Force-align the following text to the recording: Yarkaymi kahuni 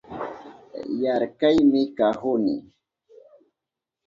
Yarkaymi 1.01 1.81
kahuni 1.97 2.55